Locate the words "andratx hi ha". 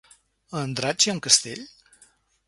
0.67-1.15